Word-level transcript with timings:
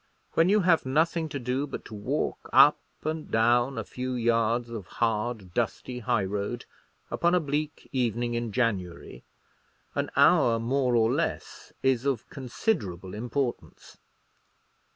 When 0.33 0.49
you 0.49 0.61
have 0.61 0.83
nothing 0.83 1.29
to 1.29 1.37
do 1.37 1.67
but 1.67 1.85
to 1.85 1.93
walk 1.93 2.49
up 2.51 2.79
and 3.03 3.29
down 3.29 3.77
a 3.77 3.83
few 3.83 4.13
yards 4.15 4.71
of 4.71 4.87
hard 4.97 5.53
dusty 5.53 5.99
high 5.99 6.23
road, 6.25 6.65
upon 7.11 7.35
a 7.35 7.39
bleak 7.39 7.87
evening 7.91 8.33
in 8.33 8.51
January, 8.51 9.23
an 9.93 10.09
hour 10.15 10.57
more 10.57 10.95
or 10.95 11.13
less 11.13 11.71
is 11.83 12.07
of 12.07 12.27
considerable 12.31 13.13
importance. 13.13 13.97